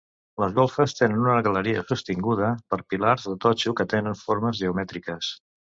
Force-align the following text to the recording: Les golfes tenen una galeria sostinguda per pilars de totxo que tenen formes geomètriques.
Les 0.43 0.53
golfes 0.59 0.95
tenen 0.99 1.19
una 1.25 1.43
galeria 1.49 1.83
sostinguda 1.91 2.49
per 2.73 2.81
pilars 2.95 3.29
de 3.31 3.39
totxo 3.47 3.79
que 3.81 3.91
tenen 3.95 4.21
formes 4.27 4.63
geomètriques. 4.65 5.35